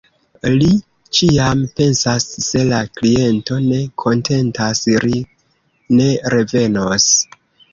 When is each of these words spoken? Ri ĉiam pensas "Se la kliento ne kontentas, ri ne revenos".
Ri 0.51 0.69
ĉiam 1.17 1.59
pensas 1.79 2.25
"Se 2.45 2.63
la 2.71 2.79
kliento 3.01 3.59
ne 3.67 3.83
kontentas, 4.05 4.83
ri 5.07 5.15
ne 6.01 6.09
revenos". 6.37 7.11